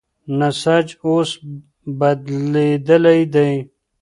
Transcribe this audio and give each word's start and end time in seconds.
نسج 0.39 0.87
اوس 1.03 1.29
بدلېدلی 1.99 3.21
دی. 3.33 3.51